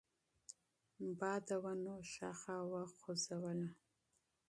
باد 1.19 1.41
د 1.47 1.49
ونو 1.63 1.95
شاخه 2.13 2.55
وخوځوله. 2.71 3.69